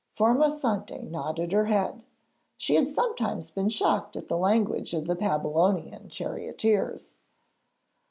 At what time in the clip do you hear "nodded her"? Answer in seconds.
1.11-1.65